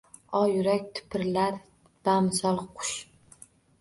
O, 0.37 0.39
yurak 0.51 0.87
tipirlar 0.99 1.59
bamisoli 2.09 2.67
qush! 2.81 2.95